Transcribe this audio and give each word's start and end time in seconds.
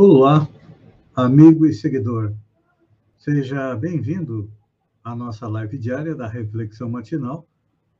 Olá, 0.00 0.48
amigo 1.12 1.66
e 1.66 1.74
seguidor. 1.74 2.32
Seja 3.18 3.74
bem-vindo 3.74 4.48
à 5.02 5.12
nossa 5.12 5.48
live 5.48 5.76
diária 5.76 6.14
da 6.14 6.28
Reflexão 6.28 6.88
Matinal, 6.88 7.48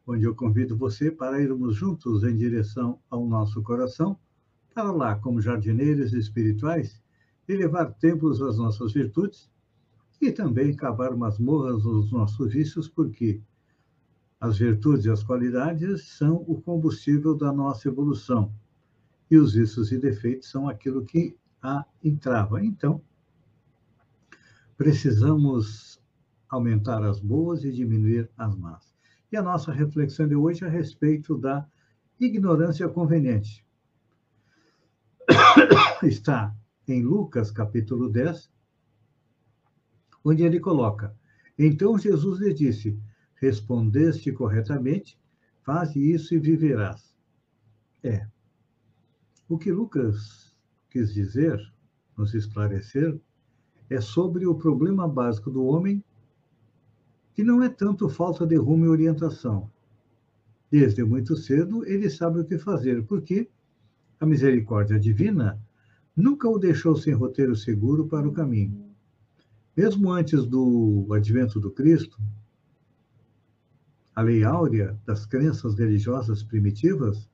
onde 0.06 0.22
eu 0.22 0.32
convido 0.32 0.76
você 0.76 1.10
para 1.10 1.42
irmos 1.42 1.74
juntos 1.74 2.22
em 2.22 2.36
direção 2.36 3.00
ao 3.10 3.26
nosso 3.26 3.60
coração, 3.64 4.16
para 4.72 4.92
lá, 4.92 5.16
como 5.16 5.40
jardineiros 5.40 6.12
espirituais, 6.12 7.02
elevar 7.48 7.92
templos 7.94 8.40
às 8.40 8.58
nossas 8.58 8.92
virtudes 8.92 9.50
e 10.22 10.30
também 10.30 10.76
cavar 10.76 11.16
masmorras 11.16 11.84
aos 11.84 12.12
nossos 12.12 12.52
vícios, 12.52 12.86
porque 12.86 13.42
as 14.40 14.56
virtudes 14.56 15.04
e 15.04 15.10
as 15.10 15.24
qualidades 15.24 16.16
são 16.16 16.44
o 16.46 16.62
combustível 16.62 17.34
da 17.34 17.52
nossa 17.52 17.88
evolução. 17.88 18.52
E 19.28 19.36
os 19.36 19.54
vícios 19.54 19.90
e 19.90 19.98
defeitos 19.98 20.48
são 20.48 20.68
aquilo 20.68 21.04
que 21.04 21.36
a 21.62 21.84
entrava. 22.02 22.64
Então, 22.64 23.02
precisamos 24.76 26.00
aumentar 26.48 27.02
as 27.02 27.20
boas 27.20 27.64
e 27.64 27.72
diminuir 27.72 28.30
as 28.36 28.56
más. 28.56 28.94
E 29.30 29.36
a 29.36 29.42
nossa 29.42 29.72
reflexão 29.72 30.26
de 30.26 30.34
hoje 30.34 30.64
é 30.64 30.66
a 30.68 30.70
respeito 30.70 31.36
da 31.36 31.66
ignorância 32.18 32.88
conveniente. 32.88 33.64
Está 36.02 36.54
em 36.86 37.02
Lucas, 37.02 37.50
capítulo 37.50 38.08
10, 38.08 38.50
onde 40.24 40.42
ele 40.42 40.58
coloca: 40.58 41.14
Então 41.58 41.98
Jesus 41.98 42.40
lhe 42.40 42.54
disse: 42.54 42.98
Respondeste 43.34 44.32
corretamente, 44.32 45.20
faze 45.62 46.00
isso 46.00 46.34
e 46.34 46.38
viverás. 46.38 47.14
É. 48.02 48.26
O 49.48 49.58
que 49.58 49.70
Lucas 49.70 50.47
quis 50.90 51.12
dizer, 51.12 51.60
nos 52.16 52.34
esclarecer, 52.34 53.18
é 53.90 54.00
sobre 54.00 54.46
o 54.46 54.54
problema 54.54 55.08
básico 55.08 55.50
do 55.50 55.64
homem, 55.64 56.02
que 57.34 57.44
não 57.44 57.62
é 57.62 57.68
tanto 57.68 58.08
falta 58.08 58.46
de 58.46 58.56
rumo 58.56 58.84
e 58.84 58.88
orientação. 58.88 59.70
Desde 60.70 61.04
muito 61.04 61.36
cedo, 61.36 61.84
ele 61.86 62.10
sabe 62.10 62.40
o 62.40 62.44
que 62.44 62.58
fazer, 62.58 63.04
porque 63.04 63.48
a 64.20 64.26
misericórdia 64.26 64.98
divina 64.98 65.58
nunca 66.16 66.48
o 66.48 66.58
deixou 66.58 66.96
sem 66.96 67.14
roteiro 67.14 67.54
seguro 67.54 68.06
para 68.06 68.28
o 68.28 68.32
caminho. 68.32 68.88
Mesmo 69.76 70.10
antes 70.10 70.44
do 70.44 71.06
advento 71.12 71.60
do 71.60 71.70
Cristo, 71.70 72.18
a 74.14 74.20
lei 74.20 74.42
áurea 74.42 74.98
das 75.06 75.24
crenças 75.24 75.76
religiosas 75.76 76.42
primitivas 76.42 77.30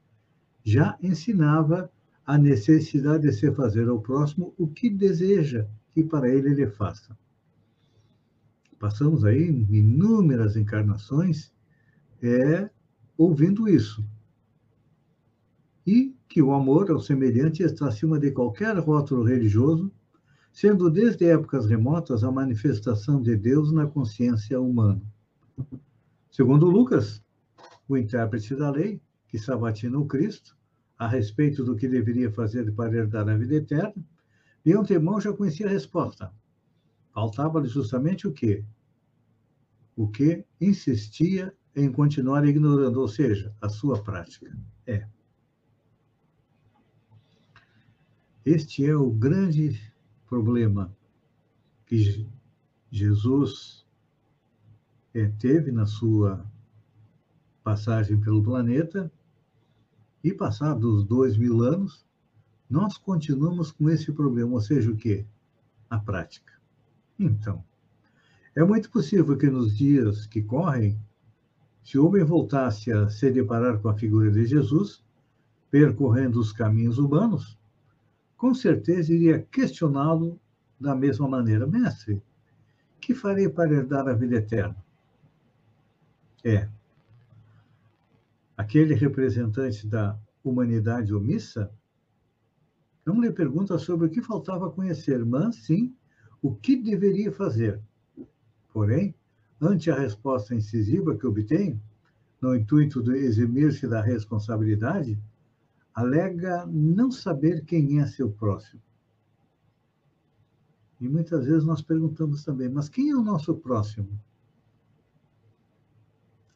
já 0.63 0.99
ensinava 1.03 1.91
a 2.27 2.39
necessidade 2.39 3.29
de 3.29 3.33
se 3.33 3.51
fazer 3.53 3.89
ao 3.89 4.01
próximo 4.01 4.55
o 4.57 4.67
que 4.67 4.89
deseja 4.89 5.67
que 5.93 6.03
para 6.03 6.29
ele 6.29 6.51
ele 6.51 6.67
faça. 6.67 7.17
Passamos 8.79 9.25
aí 9.25 9.49
inúmeras 9.71 10.57
encarnações 10.57 11.53
é, 12.23 12.69
ouvindo 13.17 13.69
isso. 13.69 14.05
E 15.87 16.15
que 16.29 16.43
o 16.43 16.53
amor 16.53 16.91
ao 16.91 16.99
semelhante 16.99 17.63
está 17.63 17.89
acima 17.89 18.19
de 18.19 18.31
qualquer 18.31 18.77
rótulo 18.79 19.23
religioso, 19.23 19.93
sendo 20.53 20.91
desde 20.91 21.27
épocas 21.27 21.67
remotas 21.67 22.25
a 22.25 22.31
manifestação 22.31 23.21
de 23.21 23.37
Deus 23.37 23.71
na 23.73 23.87
consciência 23.87 24.61
humana. 24.61 25.03
Segundo 26.31 26.67
Lucas, 26.67 27.23
o 27.89 27.97
intérprete 27.97 28.57
da 28.57 28.71
lei, 28.71 29.01
que 29.29 29.39
sabatina 29.39 29.99
o 29.99 30.07
Cristo, 30.07 30.57
a 31.05 31.09
respeito 31.09 31.63
do 31.63 31.77
que 31.77 31.87
deveria 31.87 32.31
fazer 32.31 32.73
para 32.73 32.97
herdar 32.97 33.29
a 33.29 33.37
vida 33.37 33.55
eterna, 33.55 34.05
de 34.65 34.73
antemão 34.73 35.21
já 35.21 35.33
conhecia 35.33 35.67
a 35.67 35.71
resposta. 35.71 36.33
Faltava-lhe 37.13 37.69
justamente 37.69 38.27
o 38.27 38.33
quê? 38.33 38.65
O 39.95 40.09
que 40.09 40.45
insistia 40.61 41.55
em 41.77 41.93
continuar 41.93 42.47
ignorando, 42.47 43.01
ou 43.01 43.09
seja, 43.09 43.55
a 43.61 43.69
sua 43.69 44.03
prática. 44.03 44.57
É. 44.87 45.07
Este 48.45 48.87
é 48.87 48.97
o 48.97 49.11
grande 49.11 49.81
problema 50.27 50.95
que 51.87 52.27
Jesus 52.91 53.87
é, 55.13 55.29
teve 55.39 55.71
na 55.71 55.87
sua 55.87 56.45
passagem 57.63 58.19
pelo 58.21 58.43
planeta 58.43 59.13
e 60.25 60.33
passados 60.33 61.05
dois 61.05 61.37
mil 61.37 61.63
anos, 61.63 62.05
nós 62.69 62.97
continuamos 62.97 63.71
com 63.71 63.91
esse 63.91 64.11
problema, 64.11 64.55
ou 64.55 64.61
seja, 64.61 64.91
o 64.91 64.97
quê? 64.97 65.27
A 65.91 65.99
prática. 65.99 66.55
Então, 67.19 67.63
é 68.57 68.65
muito 68.65 68.91
possível 68.91 69.37
que 69.37 69.51
nos 69.51 69.77
dias 69.77 70.27
que 70.27 70.43
correm, 70.43 70.99
se 71.83 71.99
o 71.99 72.07
homem 72.07 72.25
voltasse 72.25 72.91
a 72.91 73.11
se 73.11 73.31
deparar 73.31 73.79
com 73.81 73.91
a 73.91 73.95
figura 73.95 74.31
de 74.31 74.47
Jesus, 74.47 75.05
percorrendo 75.71 76.41
os 76.41 76.53
caminhos 76.53 76.97
humanos, 76.97 77.59
com 78.37 78.55
certeza 78.55 79.13
iria 79.13 79.43
questioná-lo 79.51 80.41
da 80.81 80.95
mesma 80.95 81.29
maneira: 81.29 81.67
Mestre, 81.67 82.23
que 82.99 83.15
farei 83.15 83.49
para 83.49 83.75
herdar 83.75 84.09
a 84.09 84.15
vida 84.15 84.37
eterna? 84.37 84.77
É, 86.43 86.69
aquele 88.57 88.95
representante 88.95 89.87
da 89.87 90.19
humanidade 90.43 91.15
omissa, 91.15 91.71
não 93.05 93.21
lhe 93.21 93.31
pergunta 93.31 93.79
sobre 93.79 94.07
o 94.07 94.11
que 94.11 94.23
faltava 94.23 94.71
conhecer, 94.71 95.25
mas 95.25 95.57
sim 95.57 95.95
o 96.41 96.55
que 96.55 96.77
deveria 96.77 97.33
fazer. 97.33 97.81
Porém, 98.73 99.15
ante 99.61 99.91
a 99.91 99.99
resposta 99.99 100.55
incisiva 100.55 101.17
que 101.17 101.27
obtém, 101.27 101.81
no 102.41 102.55
intuito 102.55 103.03
de 103.03 103.13
eximir-se 103.13 103.89
da 103.89 104.01
responsabilidade, 104.01 105.19
alega 105.95 106.67
não 106.67 107.11
saber 107.11 107.65
quem 107.65 108.01
é 108.01 108.07
seu 108.07 108.31
próximo. 108.31 108.83
E 111.01 111.09
muitas 111.09 111.47
vezes 111.47 111.65
nós 111.65 111.83
perguntamos 111.83 112.45
também, 112.45 112.69
mas 112.69 112.89
quem 112.89 113.11
é 113.11 113.17
o 113.17 113.23
nosso 113.23 113.55
próximo? 113.55 114.19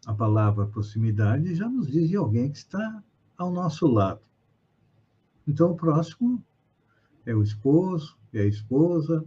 A 0.07 0.15
palavra 0.15 0.67
proximidade 0.67 1.55
já 1.55 1.69
nos 1.69 1.89
diz 1.89 2.09
de 2.09 2.17
alguém 2.17 2.51
que 2.51 2.59
está 2.59 3.03
ao 3.37 3.51
nosso 3.51 3.87
lado. 3.87 4.21
Então, 5.47 5.73
o 5.73 5.77
próximo 5.77 6.43
é 7.25 7.35
o 7.35 7.43
esposo, 7.43 8.17
é 8.33 8.41
a 8.41 8.47
esposa, 8.47 9.25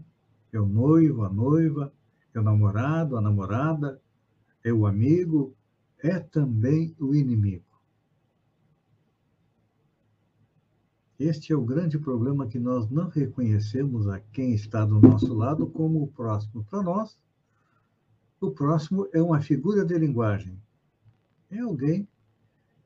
é 0.51 0.59
o 0.59 0.65
noivo, 0.65 1.23
a 1.23 1.29
noiva, 1.29 1.93
é 2.33 2.39
o 2.39 2.43
namorado, 2.43 3.17
a 3.17 3.21
namorada, 3.21 4.01
é 4.63 4.71
o 4.71 4.85
amigo, 4.85 5.55
é 5.99 6.19
também 6.19 6.95
o 6.99 7.13
inimigo. 7.13 7.65
Este 11.19 11.53
é 11.53 11.55
o 11.55 11.63
grande 11.63 11.99
problema 11.99 12.47
que 12.47 12.59
nós 12.59 12.89
não 12.89 13.07
reconhecemos 13.07 14.07
a 14.07 14.19
quem 14.19 14.55
está 14.55 14.83
do 14.85 14.99
nosso 14.99 15.31
lado 15.33 15.67
como 15.67 16.01
o 16.01 16.07
próximo. 16.07 16.63
Para 16.63 16.81
nós, 16.81 17.15
o 18.41 18.49
próximo 18.49 19.07
é 19.13 19.21
uma 19.21 19.39
figura 19.39 19.85
de 19.85 19.95
linguagem, 19.97 20.59
é 21.51 21.59
alguém 21.59 22.07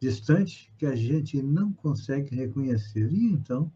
distante 0.01 0.71
que 0.77 0.85
a 0.85 0.95
gente 0.95 1.41
não 1.41 1.71
consegue 1.71 2.35
reconhecer. 2.35 3.09
E 3.11 3.25
então, 3.31 3.71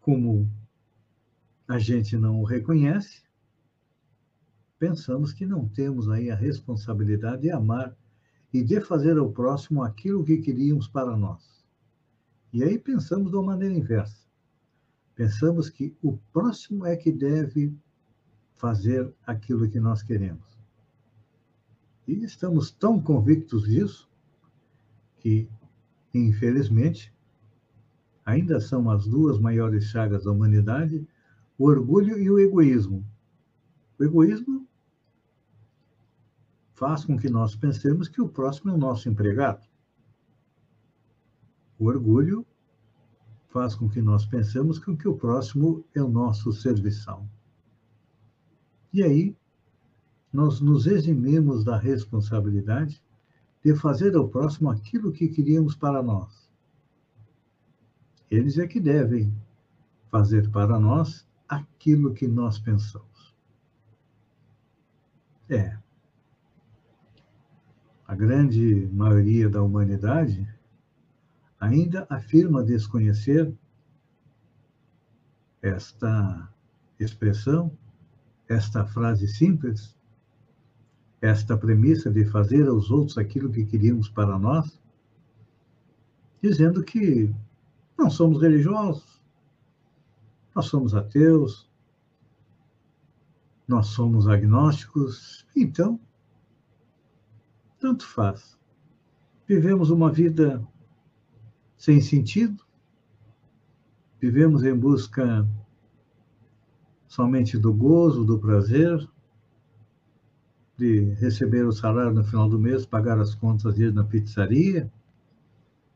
como 0.00 0.50
a 1.68 1.78
gente 1.78 2.16
não 2.16 2.40
o 2.40 2.44
reconhece, 2.44 3.22
pensamos 4.76 5.32
que 5.32 5.46
não 5.46 5.68
temos 5.68 6.08
aí 6.08 6.30
a 6.30 6.34
responsabilidade 6.34 7.42
de 7.42 7.50
amar 7.50 7.96
e 8.52 8.64
de 8.64 8.80
fazer 8.80 9.16
ao 9.18 9.30
próximo 9.30 9.84
aquilo 9.84 10.24
que 10.24 10.38
queríamos 10.38 10.88
para 10.88 11.16
nós. 11.16 11.64
E 12.52 12.64
aí 12.64 12.76
pensamos 12.76 13.30
de 13.30 13.36
uma 13.36 13.52
maneira 13.52 13.74
inversa. 13.74 14.26
Pensamos 15.14 15.70
que 15.70 15.96
o 16.02 16.16
próximo 16.32 16.84
é 16.84 16.96
que 16.96 17.12
deve 17.12 17.72
fazer 18.60 19.10
aquilo 19.26 19.70
que 19.70 19.80
nós 19.80 20.02
queremos. 20.02 20.46
E 22.06 22.22
estamos 22.22 22.70
tão 22.70 23.00
convictos 23.00 23.62
disso 23.62 24.06
que, 25.18 25.48
infelizmente, 26.12 27.12
ainda 28.24 28.60
são 28.60 28.90
as 28.90 29.06
duas 29.06 29.38
maiores 29.38 29.84
chagas 29.84 30.24
da 30.24 30.30
humanidade, 30.30 31.08
o 31.56 31.64
orgulho 31.64 32.18
e 32.18 32.30
o 32.30 32.38
egoísmo. 32.38 33.02
O 33.98 34.04
egoísmo 34.04 34.68
faz 36.74 37.04
com 37.04 37.16
que 37.16 37.30
nós 37.30 37.56
pensemos 37.56 38.08
que 38.08 38.20
o 38.20 38.28
próximo 38.28 38.72
é 38.72 38.74
o 38.74 38.78
nosso 38.78 39.08
empregado. 39.08 39.66
O 41.78 41.86
orgulho 41.86 42.46
faz 43.48 43.74
com 43.74 43.88
que 43.88 44.02
nós 44.02 44.26
pensemos 44.26 44.78
que 44.78 45.08
o 45.08 45.16
próximo 45.16 45.82
é 45.94 46.02
o 46.02 46.08
nosso 46.08 46.52
serviçal. 46.52 47.26
E 48.92 49.02
aí, 49.02 49.36
nós 50.32 50.60
nos 50.60 50.86
eximimos 50.86 51.64
da 51.64 51.76
responsabilidade 51.76 53.02
de 53.64 53.74
fazer 53.74 54.16
ao 54.16 54.28
próximo 54.28 54.70
aquilo 54.70 55.12
que 55.12 55.28
queríamos 55.28 55.74
para 55.74 56.02
nós. 56.02 56.50
Eles 58.30 58.58
é 58.58 58.66
que 58.66 58.80
devem 58.80 59.34
fazer 60.10 60.50
para 60.50 60.78
nós 60.78 61.28
aquilo 61.48 62.14
que 62.14 62.26
nós 62.26 62.58
pensamos. 62.58 63.34
É. 65.48 65.76
A 68.06 68.14
grande 68.14 68.88
maioria 68.92 69.48
da 69.48 69.62
humanidade 69.62 70.48
ainda 71.58 72.06
afirma 72.08 72.62
desconhecer 72.62 73.52
esta 75.60 76.52
expressão, 76.98 77.76
esta 78.50 78.84
frase 78.84 79.28
simples, 79.28 79.96
esta 81.20 81.56
premissa 81.56 82.10
de 82.10 82.24
fazer 82.24 82.66
aos 82.66 82.90
outros 82.90 83.16
aquilo 83.16 83.52
que 83.52 83.64
queríamos 83.64 84.08
para 84.08 84.36
nós, 84.38 84.80
dizendo 86.42 86.82
que 86.82 87.32
não 87.96 88.10
somos 88.10 88.42
religiosos, 88.42 89.22
nós 90.54 90.66
somos 90.66 90.94
ateus, 90.94 91.70
nós 93.68 93.86
somos 93.86 94.26
agnósticos, 94.26 95.46
então, 95.54 96.00
tanto 97.78 98.04
faz. 98.04 98.58
Vivemos 99.46 99.90
uma 99.90 100.10
vida 100.10 100.66
sem 101.76 102.00
sentido, 102.00 102.64
vivemos 104.20 104.64
em 104.64 104.76
busca 104.76 105.46
somente 107.10 107.58
do 107.58 107.74
gozo, 107.74 108.24
do 108.24 108.38
prazer, 108.38 109.04
de 110.78 111.12
receber 111.14 111.66
o 111.66 111.72
salário 111.72 112.14
no 112.14 112.22
final 112.22 112.48
do 112.48 112.56
mês, 112.56 112.86
pagar 112.86 113.18
as 113.18 113.34
contas 113.34 113.80
ir 113.80 113.92
na 113.92 114.04
pizzaria, 114.04 114.88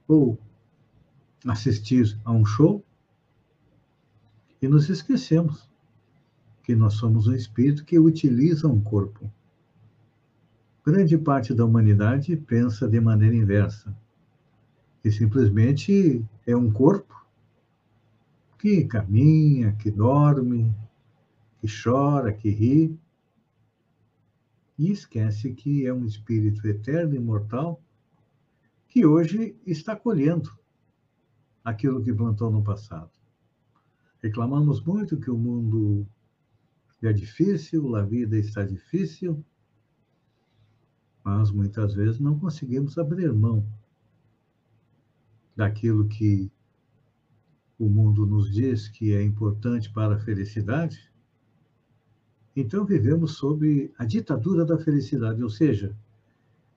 ou 0.09 0.37
assistir 1.47 2.19
a 2.25 2.33
um 2.33 2.45
show, 2.45 2.85
e 4.61 4.67
nos 4.67 4.91
esquecemos 4.91 5.71
que 6.65 6.75
nós 6.75 6.95
somos 6.95 7.29
um 7.29 7.33
espírito 7.33 7.85
que 7.85 7.97
utiliza 7.97 8.67
um 8.67 8.81
corpo. 8.81 9.31
Grande 10.85 11.17
parte 11.17 11.55
da 11.55 11.65
humanidade 11.65 12.37
pensa 12.37 12.89
de 12.89 13.01
maneira 13.01 13.37
inversa, 13.37 13.97
e 15.05 15.13
simplesmente 15.13 16.27
é 16.45 16.57
um 16.57 16.73
corpo 16.73 17.25
que 18.59 18.85
caminha, 18.85 19.73
que 19.75 19.93
dorme, 19.93 20.75
que 21.65 21.83
chora, 21.83 22.31
que 22.31 22.51
ri, 22.51 23.01
e 24.77 24.91
esquece 24.91 25.55
que 25.55 25.87
é 25.87 25.95
um 25.95 26.05
espírito 26.05 26.69
eterno 26.69 27.15
e 27.15 27.17
imortal 27.17 27.83
que 28.87 29.07
hoje 29.07 29.57
está 29.67 29.97
colhendo 29.97 30.51
aquilo 31.65 32.03
que 32.03 32.13
plantou 32.13 32.51
no 32.51 32.63
passado. 32.63 33.11
Reclamamos 34.23 34.85
muito 34.85 35.17
que 35.17 35.31
o 35.31 35.39
mundo 35.39 36.07
é 37.01 37.15
difícil, 37.15 37.97
a 37.97 38.03
vida 38.03 38.37
está 38.37 38.63
difícil, 38.63 39.43
mas 41.25 41.51
muitas 41.51 41.95
vezes 41.95 42.21
não 42.21 42.39
conseguimos 42.39 42.99
abrir 42.99 43.33
mão 43.33 43.67
daquilo 45.57 46.07
que 46.09 46.53
o 47.79 47.89
mundo 47.89 48.27
nos 48.27 48.53
diz 48.53 48.87
que 48.87 49.15
é 49.15 49.23
importante 49.23 49.91
para 49.91 50.17
a 50.17 50.21
felicidade 50.21 51.14
então 52.57 52.85
vivemos 52.85 53.33
sob 53.33 53.93
a 53.99 54.05
ditadura 54.05 54.65
da 54.65 54.79
felicidade, 54.79 55.43
ou 55.43 55.51
seja, 55.51 55.97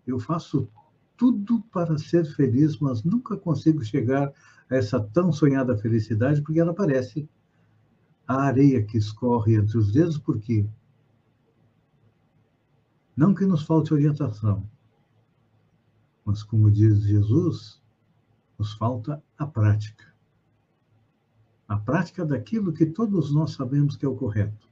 eu 0.08 0.20
faço 0.20 0.68
tudo 1.16 1.62
para 1.72 1.98
ser 1.98 2.26
feliz, 2.26 2.80
mas 2.80 3.04
nunca 3.04 3.38
consigo 3.38 3.84
chegar 3.84 4.34
a 4.70 4.76
essa 4.76 5.00
tão 5.00 5.32
sonhada 5.32 5.78
felicidade, 5.78 6.42
porque 6.42 6.60
ela 6.60 6.74
parece 6.74 7.30
a 8.28 8.42
areia 8.42 8.84
que 8.84 8.98
escorre 8.98 9.56
entre 9.56 9.78
os 9.78 9.92
dedos, 9.92 10.18
porque 10.18 10.68
não 13.16 13.34
que 13.34 13.46
nos 13.46 13.64
falte 13.64 13.94
orientação, 13.94 14.68
mas 16.26 16.44
como 16.44 16.72
diz 16.72 17.02
Jesus, 17.02 17.82
nos 18.58 18.74
falta 18.74 19.24
a 19.38 19.46
prática. 19.46 20.06
A 21.68 21.78
prática 21.78 22.26
daquilo 22.26 22.74
que 22.74 22.86
todos 22.86 23.34
nós 23.34 23.52
sabemos 23.52 23.96
que 23.96 24.06
é 24.06 24.10
o 24.10 24.16
correto 24.16 24.67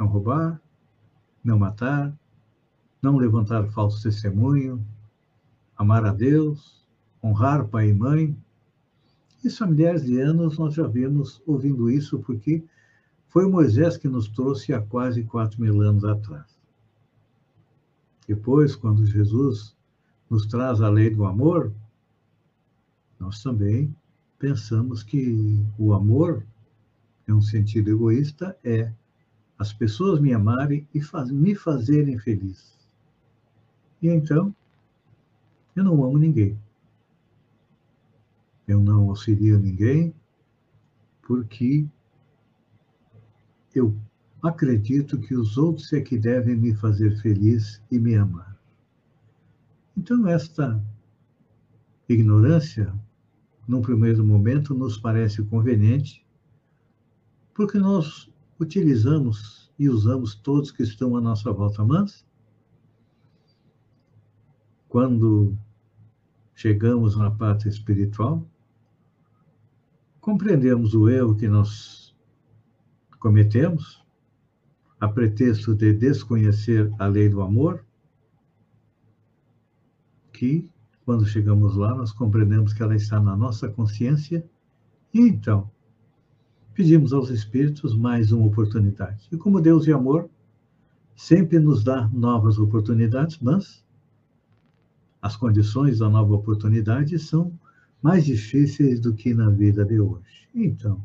não 0.00 0.06
roubar, 0.06 0.58
não 1.44 1.58
matar, 1.58 2.18
não 3.02 3.18
levantar 3.18 3.68
falso 3.68 4.02
testemunho, 4.02 4.82
amar 5.76 6.06
a 6.06 6.12
Deus, 6.12 6.88
honrar 7.22 7.68
pai 7.68 7.90
e 7.90 7.94
mãe. 7.94 8.36
Isso 9.44 9.62
há 9.62 9.66
milhares 9.66 10.06
de 10.06 10.18
anos 10.18 10.58
nós 10.58 10.72
já 10.72 10.86
vimos 10.86 11.42
ouvindo 11.46 11.90
isso, 11.90 12.18
porque 12.20 12.64
foi 13.28 13.46
Moisés 13.46 13.98
que 13.98 14.08
nos 14.08 14.26
trouxe 14.28 14.72
há 14.72 14.80
quase 14.80 15.22
quatro 15.22 15.60
mil 15.60 15.82
anos 15.82 16.04
atrás. 16.04 16.58
Depois, 18.26 18.74
quando 18.74 19.04
Jesus 19.04 19.76
nos 20.30 20.46
traz 20.46 20.80
a 20.80 20.88
lei 20.88 21.10
do 21.10 21.26
amor, 21.26 21.74
nós 23.18 23.42
também 23.42 23.94
pensamos 24.38 25.02
que 25.02 25.62
o 25.78 25.92
amor, 25.92 26.46
em 27.28 27.32
um 27.32 27.42
sentido 27.42 27.90
egoísta, 27.90 28.56
é 28.64 28.92
as 29.60 29.74
pessoas 29.74 30.18
me 30.18 30.32
amarem 30.32 30.88
e 30.94 31.02
faz, 31.02 31.30
me 31.30 31.54
fazerem 31.54 32.18
feliz. 32.18 32.74
E 34.00 34.08
então, 34.08 34.56
eu 35.76 35.84
não 35.84 36.02
amo 36.02 36.16
ninguém. 36.16 36.58
Eu 38.66 38.80
não 38.80 39.10
auxilio 39.10 39.58
ninguém, 39.58 40.14
porque 41.20 41.86
eu 43.74 43.94
acredito 44.42 45.20
que 45.20 45.34
os 45.34 45.58
outros 45.58 45.92
é 45.92 46.00
que 46.00 46.16
devem 46.16 46.56
me 46.56 46.74
fazer 46.74 47.20
feliz 47.20 47.82
e 47.90 47.98
me 47.98 48.14
amar. 48.14 48.58
Então, 49.94 50.26
esta 50.26 50.82
ignorância, 52.08 52.94
num 53.68 53.82
primeiro 53.82 54.24
momento, 54.24 54.72
nos 54.72 54.96
parece 54.96 55.42
conveniente, 55.42 56.24
porque 57.52 57.78
nós 57.78 58.30
utilizamos 58.60 59.72
e 59.78 59.88
usamos 59.88 60.34
todos 60.34 60.70
que 60.70 60.82
estão 60.82 61.16
à 61.16 61.20
nossa 61.20 61.50
volta, 61.50 61.82
mas 61.82 62.24
quando 64.86 65.56
chegamos 66.54 67.16
na 67.16 67.30
parte 67.30 67.68
espiritual, 67.68 68.46
compreendemos 70.20 70.94
o 70.94 71.08
erro 71.08 71.34
que 71.34 71.48
nós 71.48 72.14
cometemos, 73.18 74.04
a 75.00 75.08
pretexto 75.08 75.74
de 75.74 75.94
desconhecer 75.94 76.92
a 76.98 77.06
lei 77.06 77.30
do 77.30 77.40
amor, 77.40 77.82
que 80.32 80.68
quando 81.06 81.24
chegamos 81.24 81.76
lá 81.76 81.94
nós 81.94 82.12
compreendemos 82.12 82.74
que 82.74 82.82
ela 82.82 82.94
está 82.94 83.18
na 83.18 83.34
nossa 83.34 83.68
consciência, 83.68 84.44
e 85.14 85.20
então 85.20 85.70
pedimos 86.74 87.12
aos 87.12 87.30
Espíritos 87.30 87.96
mais 87.96 88.32
uma 88.32 88.46
oportunidade. 88.46 89.28
E 89.30 89.36
como 89.36 89.60
Deus 89.60 89.86
é 89.88 89.92
amor, 89.92 90.28
sempre 91.14 91.58
nos 91.58 91.84
dá 91.84 92.08
novas 92.08 92.58
oportunidades, 92.58 93.38
mas 93.40 93.84
as 95.20 95.36
condições 95.36 95.98
da 95.98 96.08
nova 96.08 96.34
oportunidade 96.34 97.18
são 97.18 97.52
mais 98.02 98.24
difíceis 98.24 98.98
do 99.00 99.12
que 99.12 99.34
na 99.34 99.50
vida 99.50 99.84
de 99.84 100.00
hoje. 100.00 100.48
Então, 100.54 101.04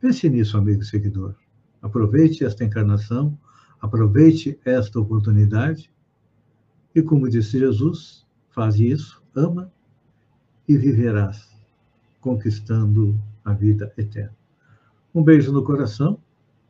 pense 0.00 0.28
nisso, 0.28 0.58
amigo 0.58 0.84
seguidor. 0.84 1.34
Aproveite 1.80 2.44
esta 2.44 2.64
encarnação, 2.64 3.38
aproveite 3.80 4.58
esta 4.64 5.00
oportunidade 5.00 5.90
e, 6.94 7.02
como 7.02 7.28
disse 7.28 7.58
Jesus, 7.58 8.26
faz 8.50 8.78
isso, 8.78 9.22
ama 9.34 9.72
e 10.68 10.76
viverás 10.76 11.50
conquistando 12.20 13.20
a 13.44 13.52
vida 13.52 13.92
eterna. 13.96 14.41
Um 15.14 15.22
beijo 15.22 15.52
no 15.52 15.62
coração 15.62 16.18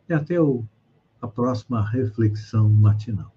e 0.08 0.12
até 0.12 0.40
o, 0.40 0.64
a 1.20 1.28
próxima 1.28 1.88
reflexão 1.88 2.68
matinal. 2.68 3.31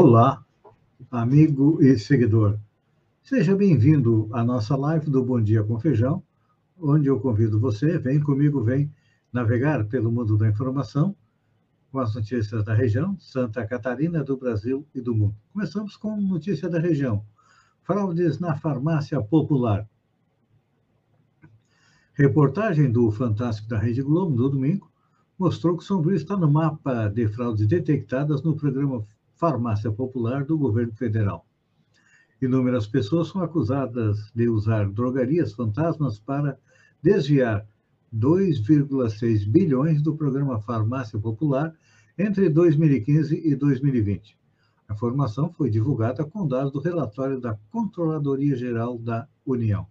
Olá, 0.00 0.44
amigo 1.10 1.82
e 1.82 1.98
seguidor. 1.98 2.56
Seja 3.20 3.56
bem-vindo 3.56 4.28
à 4.30 4.44
nossa 4.44 4.76
live 4.76 5.10
do 5.10 5.24
Bom 5.24 5.42
Dia 5.42 5.64
com 5.64 5.76
Feijão, 5.80 6.22
onde 6.80 7.08
eu 7.08 7.18
convido 7.18 7.58
você, 7.58 7.98
vem 7.98 8.20
comigo, 8.20 8.62
vem 8.62 8.94
navegar 9.32 9.84
pelo 9.86 10.12
mundo 10.12 10.38
da 10.38 10.48
informação 10.48 11.16
com 11.90 11.98
as 11.98 12.14
notícias 12.14 12.62
da 12.62 12.74
região, 12.74 13.18
Santa 13.18 13.66
Catarina, 13.66 14.22
do 14.22 14.36
Brasil 14.36 14.86
e 14.94 15.00
do 15.00 15.16
mundo. 15.16 15.34
Começamos 15.52 15.96
com 15.96 16.16
notícia 16.16 16.68
da 16.68 16.78
região. 16.78 17.24
Fraudes 17.82 18.38
na 18.38 18.54
farmácia 18.54 19.20
popular. 19.20 19.84
Reportagem 22.14 22.88
do 22.88 23.10
Fantástico 23.10 23.68
da 23.68 23.80
Rede 23.80 24.02
Globo, 24.02 24.36
no 24.36 24.48
domingo, 24.48 24.88
mostrou 25.36 25.76
que 25.76 25.82
São 25.82 26.00
Luís 26.00 26.22
está 26.22 26.36
no 26.36 26.48
mapa 26.48 27.08
de 27.08 27.26
fraudes 27.26 27.66
detectadas 27.66 28.44
no 28.44 28.54
programa 28.54 29.04
Farmácia 29.38 29.90
Popular 29.90 30.44
do 30.44 30.58
governo 30.58 30.92
federal. 30.92 31.46
Inúmeras 32.42 32.86
pessoas 32.86 33.28
são 33.28 33.40
acusadas 33.40 34.30
de 34.34 34.48
usar 34.48 34.90
drogarias 34.90 35.52
fantasmas 35.52 36.18
para 36.18 36.58
desviar 37.00 37.64
2,6 38.14 39.48
bilhões 39.48 40.02
do 40.02 40.16
programa 40.16 40.60
Farmácia 40.60 41.18
Popular 41.18 41.72
entre 42.18 42.48
2015 42.50 43.40
e 43.48 43.54
2020. 43.54 44.36
A 44.88 44.94
informação 44.94 45.52
foi 45.52 45.70
divulgada 45.70 46.24
com 46.24 46.46
dados 46.46 46.72
do 46.72 46.80
relatório 46.80 47.40
da 47.40 47.56
Controladoria 47.70 48.56
Geral 48.56 48.98
da 48.98 49.28
União. 49.46 49.86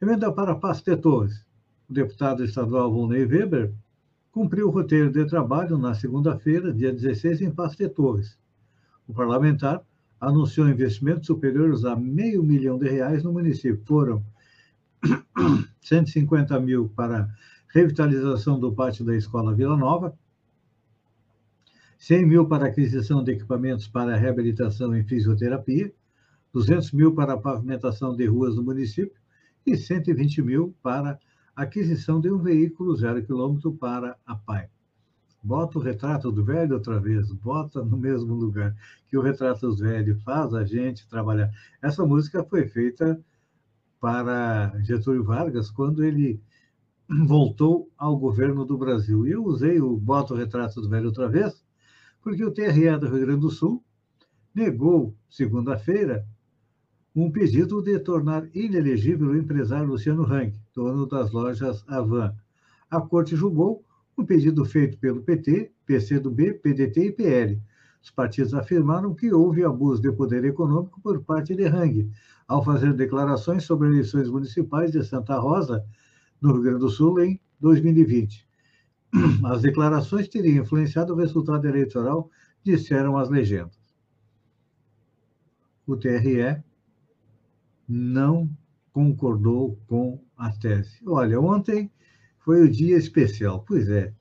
Emenda 0.00 0.32
para 0.32 0.58
Torres. 0.96 1.44
O 1.88 1.92
deputado 1.92 2.44
estadual 2.44 2.92
Volney 2.92 3.24
Weber 3.26 3.74
cumpriu 4.38 4.68
o 4.68 4.70
roteiro 4.70 5.10
de 5.10 5.24
trabalho 5.24 5.76
na 5.76 5.94
segunda-feira, 5.94 6.72
dia 6.72 6.92
16, 6.92 7.40
em 7.40 7.50
Paz 7.50 7.74
de 7.74 7.88
Torres. 7.88 8.38
O 9.08 9.12
parlamentar 9.12 9.82
anunciou 10.20 10.68
investimentos 10.68 11.26
superiores 11.26 11.84
a 11.84 11.96
meio 11.96 12.40
milhão 12.44 12.78
de 12.78 12.88
reais 12.88 13.24
no 13.24 13.32
município. 13.32 13.82
Foram 13.84 14.24
150 15.82 16.60
mil 16.60 16.88
para 16.90 17.28
revitalização 17.74 18.60
do 18.60 18.72
pátio 18.72 19.04
da 19.04 19.16
Escola 19.16 19.52
Vila 19.52 19.76
Nova, 19.76 20.16
100 21.98 22.24
mil 22.24 22.46
para 22.46 22.66
aquisição 22.66 23.24
de 23.24 23.32
equipamentos 23.32 23.88
para 23.88 24.16
reabilitação 24.16 24.96
em 24.96 25.02
fisioterapia, 25.02 25.92
200 26.52 26.92
mil 26.92 27.12
para 27.12 27.36
pavimentação 27.36 28.14
de 28.14 28.24
ruas 28.26 28.54
no 28.54 28.62
município 28.62 29.20
e 29.66 29.76
120 29.76 30.42
mil 30.42 30.76
para 30.80 31.18
aquisição 31.58 32.20
de 32.20 32.30
um 32.30 32.38
veículo 32.38 32.94
zero 32.94 33.20
quilômetro 33.20 33.72
para 33.72 34.16
a 34.24 34.36
PAI. 34.36 34.70
Bota 35.42 35.78
o 35.78 35.82
retrato 35.82 36.30
do 36.30 36.44
velho 36.44 36.74
outra 36.74 37.00
vez, 37.00 37.32
bota 37.32 37.84
no 37.84 37.96
mesmo 37.96 38.32
lugar 38.32 38.76
que 39.08 39.18
o 39.18 39.20
retrato 39.20 39.66
do 39.66 39.76
velho 39.76 40.16
faz 40.20 40.54
a 40.54 40.64
gente 40.64 41.08
trabalhar. 41.08 41.50
Essa 41.82 42.06
música 42.06 42.44
foi 42.44 42.68
feita 42.68 43.20
para 44.00 44.72
Getúlio 44.84 45.24
Vargas 45.24 45.68
quando 45.68 46.04
ele 46.04 46.40
voltou 47.26 47.90
ao 47.98 48.16
governo 48.16 48.64
do 48.64 48.78
Brasil. 48.78 49.26
E 49.26 49.32
eu 49.32 49.44
usei 49.44 49.80
o 49.80 49.96
Bota 49.96 50.34
o 50.34 50.36
Retrato 50.36 50.80
do 50.80 50.88
Velho 50.88 51.06
outra 51.06 51.28
vez, 51.28 51.64
porque 52.22 52.44
o 52.44 52.52
TRE 52.52 52.96
do 52.98 53.08
Rio 53.08 53.26
Grande 53.26 53.40
do 53.40 53.50
Sul 53.50 53.82
negou, 54.54 55.12
segunda-feira, 55.28 56.24
um 57.20 57.32
pedido 57.32 57.82
de 57.82 57.98
tornar 57.98 58.48
inelegível 58.54 59.30
o 59.30 59.36
empresário 59.36 59.88
Luciano 59.88 60.22
Hang, 60.22 60.52
dono 60.72 61.04
das 61.04 61.32
lojas 61.32 61.84
Avan. 61.88 62.32
A 62.88 63.00
corte 63.00 63.34
julgou 63.34 63.84
um 64.16 64.24
pedido 64.24 64.64
feito 64.64 64.96
pelo 64.98 65.20
PT, 65.22 65.72
PCdoB, 65.84 66.54
PDT 66.54 67.06
e 67.06 67.12
PL. 67.12 67.62
Os 68.00 68.10
partidos 68.12 68.54
afirmaram 68.54 69.16
que 69.16 69.32
houve 69.32 69.64
abuso 69.64 70.00
de 70.00 70.12
poder 70.12 70.44
econômico 70.44 71.00
por 71.00 71.20
parte 71.24 71.56
de 71.56 71.64
Hang, 71.64 72.08
ao 72.46 72.64
fazer 72.64 72.92
declarações 72.94 73.64
sobre 73.64 73.88
eleições 73.88 74.30
municipais 74.30 74.92
de 74.92 75.02
Santa 75.02 75.36
Rosa, 75.40 75.84
no 76.40 76.52
Rio 76.52 76.62
Grande 76.62 76.78
do 76.78 76.88
Sul, 76.88 77.18
em 77.18 77.40
2020. 77.58 78.46
As 79.44 79.62
declarações 79.62 80.28
teriam 80.28 80.62
influenciado 80.62 81.14
o 81.14 81.16
resultado 81.16 81.66
eleitoral, 81.66 82.30
disseram 82.62 83.16
as 83.16 83.28
legendas. 83.28 83.76
O 85.84 85.96
TRE 85.96 86.62
não 87.88 88.50
concordou 88.92 89.78
com 89.86 90.20
a 90.36 90.50
tese. 90.50 90.98
Olha, 91.06 91.40
ontem 91.40 91.90
foi 92.38 92.62
o 92.62 92.70
dia 92.70 92.96
especial. 92.96 93.64
Pois 93.66 93.88
é. 93.88 94.12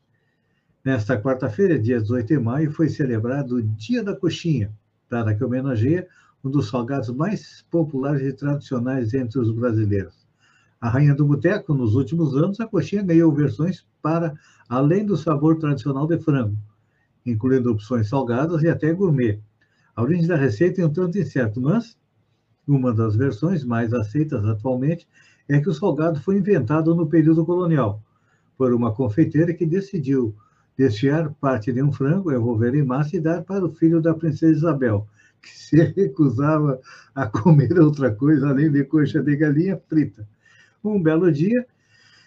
Nesta 0.86 1.22
quarta-feira, 1.22 1.78
dia 1.78 2.00
18 2.00 2.28
de 2.28 2.40
maio, 2.40 2.72
foi 2.72 2.88
celebrado 2.88 3.56
o 3.56 3.62
Dia 3.62 4.04
da 4.04 4.16
Coxinha, 4.16 4.72
data 5.10 5.36
que 5.36 5.44
homenageia 5.44 6.08
um 6.44 6.50
dos 6.50 6.70
salgados 6.70 7.10
mais 7.10 7.66
populares 7.70 8.22
e 8.22 8.34
tradicionais 8.34 9.14
entre 9.14 9.40
os 9.40 9.52
brasileiros. 9.52 10.26
A 10.80 10.90
rainha 10.90 11.16
do 11.16 11.26
boteco, 11.26 11.74
nos 11.74 11.96
últimos 11.96 12.36
anos, 12.36 12.60
a 12.60 12.68
coxinha 12.68 13.02
ganhou 13.02 13.32
versões 13.34 13.86
para 14.02 14.36
além 14.70 15.06
do 15.06 15.18
sabor 15.18 15.58
tradicional 15.58 16.06
de 16.08 16.20
frango, 16.20 16.56
incluindo 17.26 17.72
opções 17.72 18.08
salgadas 18.10 18.62
e 18.62 18.70
até 18.70 18.94
gourmet. 18.94 19.42
A 19.96 20.04
origem 20.04 20.28
da 20.28 20.36
receita 20.36 20.82
é 20.82 20.86
um 20.86 20.94
tanto 20.94 21.18
incerta, 21.18 21.60
mas 21.60 21.98
uma 22.68 22.94
das 22.94 23.16
versões 23.16 23.64
mais 23.64 23.94
aceitas 23.94 24.46
atualmente 24.46 25.08
é 25.48 25.60
que 25.60 25.70
o 25.70 25.74
salgado 25.74 26.20
foi 26.20 26.38
inventado 26.38 26.94
no 26.94 27.08
período 27.08 27.46
colonial, 27.46 28.02
por 28.58 28.74
uma 28.74 28.94
confeiteira 28.94 29.54
que 29.54 29.66
decidiu 29.66 30.36
desfiar 30.78 31.34
parte 31.36 31.72
de 31.72 31.82
um 31.82 31.92
frango, 31.92 32.32
envolver 32.32 32.76
em 32.76 32.84
massa 32.84 33.16
e 33.16 33.20
dar 33.20 33.44
para 33.44 33.66
o 33.66 33.70
filho 33.70 34.02
da 34.02 34.14
princesa 34.14 34.52
Isabel, 34.52 35.08
que 35.42 35.50
se 35.50 35.76
recusava 35.96 36.80
a 37.16 37.26
comer 37.26 37.80
outra 37.80 38.14
coisa 38.14 38.50
além 38.50 38.72
de 38.72 38.84
coxa 38.84 39.24
de 39.24 39.36
galinha 39.36 39.82
frita. 39.88 40.28
Um 40.84 41.02
belo 41.02 41.32
dia, 41.32 41.66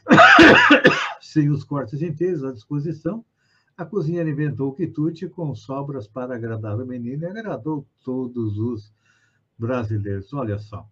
sem 1.21 1.51
os 1.51 1.63
cortes 1.63 2.03
inteiros 2.03 2.43
à 2.43 2.53
disposição, 2.53 3.25
a 3.77 3.85
cozinheira 3.85 4.29
inventou 4.29 4.71
o 4.71 4.75
quitute 4.75 5.29
com 5.29 5.55
sobras 5.55 6.07
para 6.07 6.35
agradar 6.35 6.79
o 6.79 6.87
menino 6.87 7.23
e 7.23 7.27
agradou 7.27 7.87
todos 8.05 8.59
os 8.59 8.93
brasileiros. 9.61 10.33
Olha 10.33 10.59
só. 10.59 10.88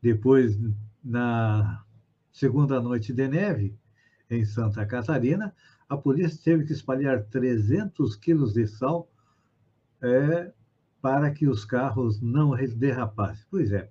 Depois, 0.00 0.56
na 1.02 1.84
segunda 2.32 2.80
noite 2.80 3.12
de 3.12 3.26
neve, 3.28 3.76
em 4.30 4.44
Santa 4.44 4.86
Catarina, 4.86 5.54
a 5.88 5.96
polícia 5.96 6.40
teve 6.42 6.64
que 6.64 6.72
espalhar 6.72 7.24
300 7.24 8.16
quilos 8.16 8.54
de 8.54 8.66
sal 8.66 9.10
é, 10.02 10.52
para 11.00 11.30
que 11.30 11.48
os 11.48 11.64
carros 11.64 12.20
não 12.20 12.56
derrapassem. 12.76 13.44
Pois 13.50 13.72
é. 13.72 13.90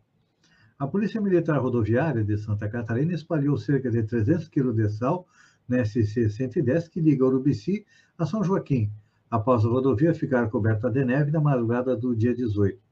A 0.77 0.85
Polícia 0.85 1.21
Militar 1.21 1.57
Rodoviária 1.59 2.23
de 2.23 2.37
Santa 2.37 2.67
Catarina 2.67 3.13
espalhou 3.13 3.57
cerca 3.57 3.89
de 3.89 4.03
300 4.03 4.49
quilos 4.49 4.75
de 4.75 4.89
sal 4.89 5.25
na 5.67 5.77
SC-110 5.77 6.89
que 6.89 6.99
liga 6.99 7.25
Urubici 7.25 7.85
a 8.17 8.25
São 8.25 8.43
Joaquim, 8.43 8.91
após 9.31 9.65
a 9.65 9.69
rodovia 9.69 10.13
ficar 10.13 10.49
coberta 10.49 10.89
de 10.89 11.03
neve 11.03 11.31
na 11.31 11.39
madrugada 11.39 11.95
do 11.95 12.15
dia 12.15 12.35
18. 12.35 12.84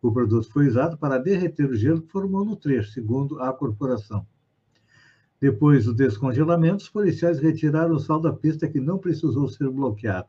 O 0.00 0.12
produto 0.12 0.50
foi 0.50 0.68
usado 0.68 0.96
para 0.96 1.18
derreter 1.18 1.68
o 1.68 1.74
gelo 1.74 2.02
que 2.02 2.12
formou 2.12 2.44
no 2.44 2.56
trecho, 2.56 2.92
segundo 2.92 3.40
a 3.40 3.52
corporação. 3.52 4.26
Depois 5.40 5.84
do 5.84 5.94
descongelamento, 5.94 6.82
os 6.82 6.88
policiais 6.88 7.38
retiraram 7.38 7.94
o 7.94 8.00
sal 8.00 8.20
da 8.20 8.32
pista 8.32 8.68
que 8.68 8.80
não 8.80 8.98
precisou 8.98 9.48
ser 9.48 9.68
bloqueado. 9.70 10.28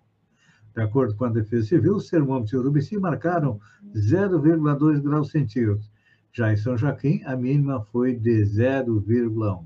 De 0.76 0.82
acordo 0.82 1.16
com 1.16 1.26
a 1.26 1.30
Defesa 1.30 1.68
Civil, 1.68 1.96
os 1.96 2.10
termômetros 2.10 2.52
de 2.52 2.58
Urubici 2.58 2.98
marcaram 2.98 3.60
0,2 3.96 5.02
graus 5.02 5.32
centígrados. 5.32 5.92
Já 6.32 6.54
em 6.54 6.58
São 6.58 6.78
Joaquim, 6.78 7.22
a 7.26 7.36
mínima 7.36 7.82
foi 7.92 8.16
de 8.16 8.44
0,1. 8.44 9.66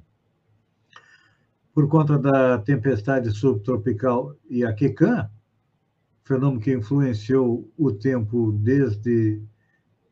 Por 1.74 1.88
conta 1.90 2.18
da 2.18 2.58
tempestade 2.60 3.32
subtropical 3.32 4.36
Iaquecã, 4.50 5.30
fenômeno 6.24 6.62
que 6.62 6.74
influenciou 6.74 7.70
o 7.78 7.92
tempo 7.92 8.54
desde 8.54 9.42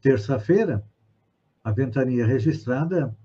terça-feira, 0.02 0.84
a 1.64 1.72
ventania 1.72 2.26
registrada 2.26 3.16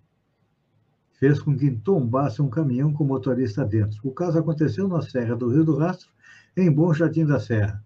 fez 1.18 1.40
com 1.40 1.56
que 1.56 1.71
tombasse 1.71 2.42
um 2.42 2.50
caminhão 2.50 2.92
com 2.92 3.04
motorista 3.04 3.64
dentro. 3.64 3.99
O 4.04 4.12
caso 4.12 4.38
aconteceu 4.38 4.87
na 4.87 5.00
Serra 5.00 5.35
do 5.35 5.49
Rio 5.49 5.64
do 5.64 5.76
Rastro, 5.76 6.11
em 6.56 6.71
Bom 6.71 6.92
Jardim 6.92 7.25
da 7.25 7.40
Serra. 7.40 7.83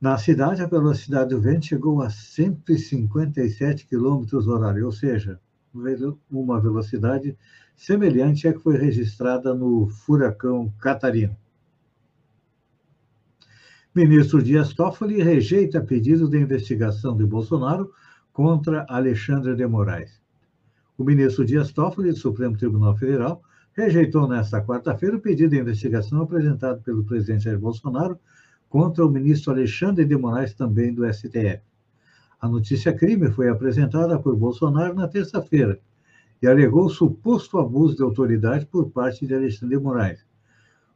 Na 0.00 0.18
cidade, 0.18 0.62
a 0.62 0.66
velocidade 0.66 1.30
do 1.30 1.40
vento 1.40 1.66
chegou 1.66 2.02
a 2.02 2.10
157 2.10 3.86
km 3.86 4.24
horário, 4.48 4.86
ou 4.86 4.92
seja, 4.92 5.40
uma 6.30 6.60
velocidade 6.60 7.36
semelhante 7.76 8.46
à 8.46 8.52
que 8.52 8.58
foi 8.58 8.76
registrada 8.76 9.54
no 9.54 9.88
furacão 9.88 10.72
Catarina. 10.78 11.36
Ministro 13.94 14.42
Dias 14.42 14.72
Toffoli 14.72 15.22
rejeita 15.22 15.78
pedido 15.78 16.26
de 16.26 16.38
investigação 16.38 17.14
de 17.14 17.26
Bolsonaro 17.26 17.92
contra 18.32 18.86
Alexandre 18.88 19.54
de 19.54 19.66
Moraes. 19.66 20.18
O 20.96 21.04
ministro 21.04 21.44
Dias 21.44 21.72
Toffoli, 21.72 22.08
do 22.08 22.16
Supremo 22.16 22.56
Tribunal 22.56 22.96
Federal, 22.96 23.42
rejeitou 23.74 24.26
nesta 24.26 24.62
quarta-feira 24.62 25.18
o 25.18 25.20
pedido 25.20 25.50
de 25.50 25.60
investigação 25.60 26.22
apresentado 26.22 26.80
pelo 26.80 27.04
presidente 27.04 27.44
Jair 27.44 27.58
Bolsonaro 27.58 28.18
contra 28.66 29.04
o 29.04 29.10
ministro 29.10 29.52
Alexandre 29.52 30.06
de 30.06 30.16
Moraes, 30.16 30.54
também 30.54 30.94
do 30.94 31.04
STF. 31.12 31.60
A 32.40 32.48
notícia 32.48 32.94
crime 32.94 33.30
foi 33.30 33.50
apresentada 33.50 34.18
por 34.18 34.34
Bolsonaro 34.34 34.94
na 34.94 35.06
terça-feira 35.06 35.78
e 36.40 36.46
alegou 36.46 36.88
suposto 36.88 37.58
abuso 37.58 37.96
de 37.96 38.02
autoridade 38.02 38.64
por 38.64 38.90
parte 38.90 39.26
de 39.26 39.34
Alexandre 39.34 39.76
de 39.76 39.82
Moraes. 39.82 40.31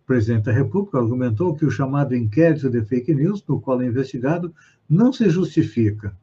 Presidente 0.07 0.45
da 0.45 0.53
República 0.53 0.99
argumentou 0.99 1.55
que 1.57 1.67
o 1.67 1.71
chamado 1.71 2.15
inquérito 2.15 2.71
de 2.71 2.81
fake 2.85 3.13
news, 3.13 3.45
no 3.47 3.61
qual 3.61 3.83
é 3.83 3.87
investigado, 3.87 4.55
não 4.89 5.13
se 5.13 5.29
justifica. 5.29 6.17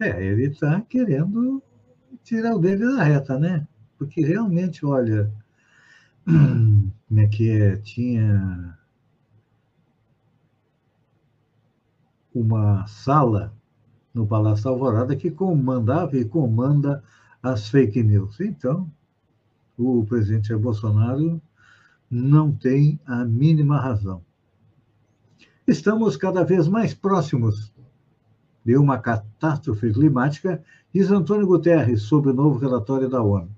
É, 0.00 0.24
ele 0.24 0.46
está 0.46 0.80
querendo 0.80 1.62
tirar 2.22 2.56
o 2.56 2.58
dele 2.58 2.84
da 2.96 3.04
reta, 3.04 3.38
né? 3.38 3.66
Porque 3.98 4.22
realmente, 4.22 4.86
olha, 4.86 5.30
como 6.24 7.20
é 7.20 7.26
que 7.26 7.50
é? 7.50 7.76
Tinha 7.76 8.78
uma 12.34 12.86
sala 12.86 13.54
no 14.14 14.26
Palácio 14.26 14.70
Alvorada 14.70 15.14
que 15.14 15.30
comandava 15.30 16.16
e 16.16 16.24
comanda 16.24 17.04
as 17.42 17.68
fake 17.68 18.02
news. 18.02 18.40
Então, 18.40 18.90
o 19.76 20.04
presidente 20.06 20.54
Bolsonaro 20.56 21.40
não 22.14 22.52
tem 22.52 23.00
a 23.04 23.24
mínima 23.24 23.80
razão. 23.80 24.24
Estamos 25.66 26.16
cada 26.16 26.44
vez 26.44 26.68
mais 26.68 26.94
próximos 26.94 27.74
de 28.64 28.76
uma 28.76 28.98
catástrofe 28.98 29.92
climática, 29.92 30.62
diz 30.92 31.10
Antônio 31.10 31.46
Guterres 31.46 32.02
sobre 32.02 32.30
o 32.30 32.34
novo 32.34 32.56
relatório 32.56 33.08
da 33.08 33.20
ONU. 33.20 33.50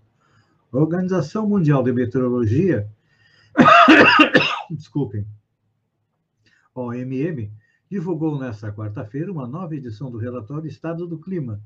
A 0.72 0.78
Organização 0.78 1.46
Mundial 1.46 1.82
de 1.82 1.92
Meteorologia, 1.92 2.90
desculpem, 4.70 5.26
OMM, 6.74 7.52
divulgou 7.90 8.38
nesta 8.38 8.72
quarta-feira 8.72 9.30
uma 9.30 9.46
nova 9.46 9.76
edição 9.76 10.10
do 10.10 10.16
relatório 10.16 10.66
Estado 10.66 11.06
do 11.06 11.18
Clima, 11.18 11.60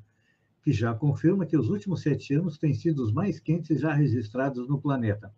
que 0.62 0.72
já 0.72 0.92
confirma 0.92 1.46
que 1.46 1.56
os 1.56 1.70
últimos 1.70 2.02
sete 2.02 2.34
anos 2.34 2.58
têm 2.58 2.74
sido 2.74 3.02
os 3.04 3.12
mais 3.12 3.38
quentes 3.38 3.80
já 3.80 3.94
registrados 3.94 4.68
no 4.68 4.80
planeta. 4.80 5.32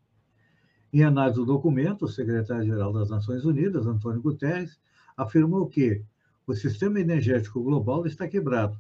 Em 0.93 1.03
análise 1.03 1.39
do 1.39 1.47
documento, 1.47 2.05
o 2.05 2.09
secretário-geral 2.09 2.93
das 2.93 3.09
Nações 3.09 3.47
Unidas, 3.47 3.87
Antônio 3.87 4.21
Guterres, 4.21 4.79
afirmou 5.17 5.67
que 5.67 6.05
o 6.47 6.55
sistema 6.55 7.01
energético 7.01 7.63
global 7.63 8.07
está 8.07 8.29
quebrado 8.29 8.79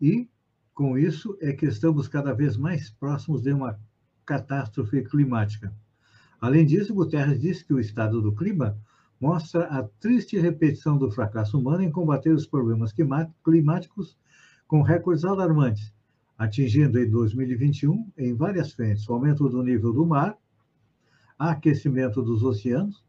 e, 0.00 0.30
com 0.72 0.96
isso, 0.96 1.36
é 1.40 1.52
que 1.52 1.66
estamos 1.66 2.06
cada 2.06 2.32
vez 2.32 2.56
mais 2.56 2.90
próximos 2.90 3.42
de 3.42 3.52
uma 3.52 3.76
catástrofe 4.24 5.02
climática. 5.02 5.74
Além 6.40 6.64
disso, 6.64 6.94
Guterres 6.94 7.40
disse 7.40 7.64
que 7.64 7.74
o 7.74 7.80
estado 7.80 8.22
do 8.22 8.32
clima 8.32 8.78
mostra 9.20 9.64
a 9.64 9.82
triste 9.82 10.38
repetição 10.38 10.96
do 10.96 11.10
fracasso 11.10 11.58
humano 11.58 11.82
em 11.82 11.90
combater 11.90 12.32
os 12.32 12.46
problemas 12.46 12.94
climáticos 13.44 14.16
com 14.68 14.80
recordes 14.80 15.24
alarmantes, 15.24 15.92
atingindo 16.38 17.00
em 17.00 17.10
2021, 17.10 18.12
em 18.16 18.32
várias 18.32 18.72
frentes, 18.72 19.08
o 19.08 19.12
aumento 19.12 19.48
do 19.48 19.60
nível 19.60 19.92
do 19.92 20.06
mar, 20.06 20.38
aquecimento 21.40 22.22
dos 22.22 22.42
oceanos, 22.42 23.02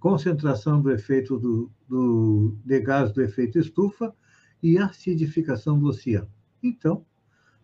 concentração 0.00 0.82
do 0.82 0.90
efeito 0.90 1.38
do, 1.38 1.70
do, 1.88 2.56
de 2.64 2.80
gás 2.80 3.12
do 3.12 3.22
efeito 3.22 3.60
estufa 3.60 4.12
e 4.60 4.76
acidificação 4.76 5.78
do 5.78 5.86
oceano. 5.86 6.28
Então, 6.60 7.04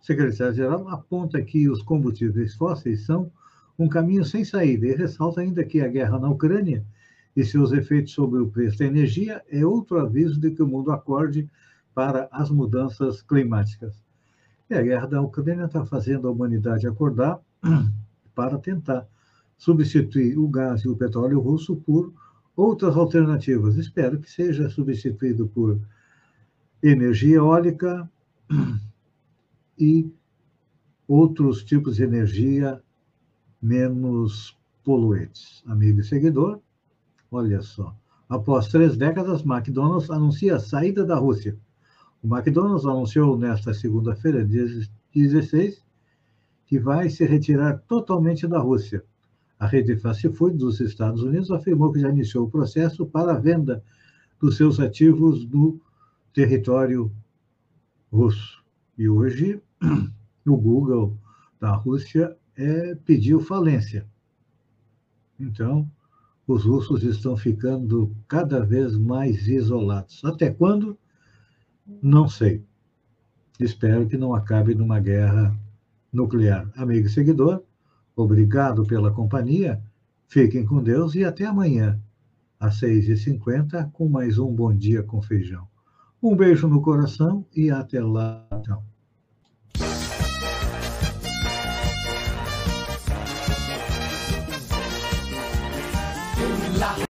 o 0.00 0.04
secretário-geral 0.04 0.88
aponta 0.88 1.42
que 1.42 1.68
os 1.68 1.82
combustíveis 1.82 2.54
fósseis 2.54 3.04
são 3.04 3.32
um 3.76 3.88
caminho 3.88 4.24
sem 4.24 4.44
saída 4.44 4.86
e 4.86 4.94
ressalta 4.94 5.40
ainda 5.40 5.64
que 5.64 5.80
a 5.80 5.88
guerra 5.88 6.20
na 6.20 6.30
Ucrânia 6.30 6.86
e 7.34 7.44
seus 7.44 7.72
efeitos 7.72 8.12
sobre 8.12 8.40
o 8.40 8.48
preço 8.48 8.78
da 8.78 8.84
energia 8.84 9.42
é 9.50 9.66
outro 9.66 9.98
aviso 9.98 10.38
de 10.38 10.52
que 10.52 10.62
o 10.62 10.68
mundo 10.68 10.92
acorde 10.92 11.50
para 11.92 12.28
as 12.30 12.48
mudanças 12.48 13.22
climáticas. 13.22 14.00
E 14.70 14.74
a 14.74 14.82
guerra 14.82 15.06
da 15.06 15.20
Ucrânia 15.20 15.64
está 15.64 15.84
fazendo 15.84 16.28
a 16.28 16.30
humanidade 16.30 16.86
acordar 16.86 17.40
para 18.34 18.58
tentar 18.58 19.06
substituir 19.62 20.36
o 20.36 20.48
gás 20.48 20.80
e 20.80 20.88
o 20.88 20.96
petróleo 20.96 21.38
russo 21.38 21.76
por 21.76 22.12
outras 22.56 22.96
alternativas. 22.96 23.76
Espero 23.76 24.18
que 24.18 24.28
seja 24.28 24.68
substituído 24.68 25.46
por 25.46 25.80
energia 26.82 27.36
eólica 27.36 28.10
e 29.78 30.10
outros 31.06 31.62
tipos 31.62 31.94
de 31.94 32.02
energia 32.02 32.82
menos 33.62 34.58
poluentes. 34.82 35.62
Amigo 35.64 36.00
e 36.00 36.04
seguidor, 36.04 36.60
olha 37.30 37.62
só. 37.62 37.96
Após 38.28 38.66
três 38.66 38.96
décadas, 38.96 39.44
McDonald's 39.44 40.10
anuncia 40.10 40.56
a 40.56 40.60
saída 40.60 41.04
da 41.04 41.14
Rússia. 41.14 41.56
O 42.20 42.26
McDonald's 42.26 42.84
anunciou 42.84 43.38
nesta 43.38 43.72
segunda-feira, 43.72 44.44
dia 44.44 44.66
16, 45.14 45.84
que 46.66 46.80
vai 46.80 47.08
se 47.08 47.24
retirar 47.24 47.78
totalmente 47.86 48.44
da 48.48 48.58
Rússia. 48.58 49.04
A 49.62 49.66
rede 49.68 49.94
fast 49.94 50.28
food 50.30 50.58
dos 50.58 50.80
Estados 50.80 51.22
Unidos 51.22 51.48
afirmou 51.52 51.92
que 51.92 52.00
já 52.00 52.10
iniciou 52.10 52.46
o 52.46 52.50
processo 52.50 53.06
para 53.06 53.30
a 53.30 53.38
venda 53.38 53.80
dos 54.40 54.56
seus 54.56 54.80
ativos 54.80 55.48
no 55.48 55.80
território 56.34 57.12
russo. 58.12 58.60
E 58.98 59.08
hoje, 59.08 59.62
o 60.44 60.56
Google 60.56 61.16
da 61.60 61.76
Rússia 61.76 62.36
é, 62.56 62.96
pediu 63.04 63.38
falência. 63.38 64.04
Então, 65.38 65.88
os 66.44 66.64
russos 66.64 67.04
estão 67.04 67.36
ficando 67.36 68.12
cada 68.26 68.66
vez 68.66 68.98
mais 68.98 69.46
isolados. 69.46 70.24
Até 70.24 70.50
quando? 70.50 70.98
Não 72.02 72.28
sei. 72.28 72.64
Espero 73.60 74.08
que 74.08 74.16
não 74.16 74.34
acabe 74.34 74.74
numa 74.74 74.98
guerra 74.98 75.56
nuclear. 76.12 76.68
Amigo 76.74 77.06
e 77.06 77.10
seguidor, 77.10 77.62
Obrigado 78.14 78.84
pela 78.84 79.10
companhia. 79.10 79.82
Fiquem 80.26 80.64
com 80.64 80.82
Deus 80.82 81.14
e 81.14 81.24
até 81.24 81.44
amanhã, 81.44 82.00
às 82.58 82.80
6h50, 82.80 83.90
com 83.92 84.08
mais 84.08 84.38
um 84.38 84.52
Bom 84.52 84.74
Dia 84.74 85.02
com 85.02 85.20
Feijão. 85.20 85.66
Um 86.22 86.36
beijo 86.36 86.68
no 86.68 86.80
coração 86.80 87.44
e 87.54 87.70
até 87.70 88.02
lá. 88.02 88.46
Então. 88.52 88.91